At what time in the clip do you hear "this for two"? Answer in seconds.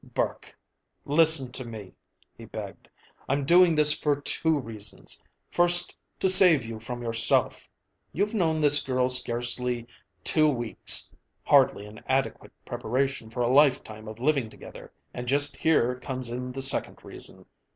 3.75-4.57